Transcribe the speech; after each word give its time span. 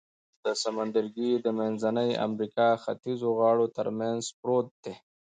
دا 0.43 0.51
سمندرګي 0.63 1.31
د 1.45 1.47
منځنۍ 1.59 2.11
امریکا 2.27 2.67
ختیځو 2.83 3.29
غاړو 3.39 3.65
تر 3.77 3.87
منځ 3.99 4.21
پروت 4.39 4.67
دی. 4.83 4.93